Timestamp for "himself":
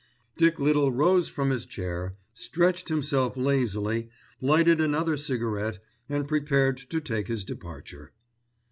2.89-3.37